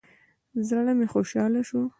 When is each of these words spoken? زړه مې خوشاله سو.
زړه 0.67 0.91
مې 0.97 1.07
خوشاله 1.13 1.61
سو. 1.69 1.81